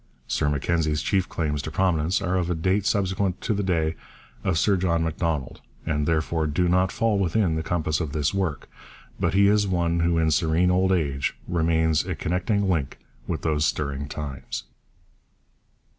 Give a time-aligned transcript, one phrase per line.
[0.25, 3.93] Sir Mackenzie's chief claims to prominence are of a date subsequent to the day
[4.43, 8.67] of Sir John Macdonald and therefore do not fall within the compass of this work;
[9.19, 13.63] but he is one who in serene old age remains a connecting link with those
[13.63, 14.63] stirring times.